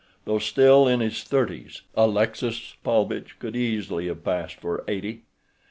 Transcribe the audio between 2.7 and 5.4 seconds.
Paulvitch could easily have passed for eighty.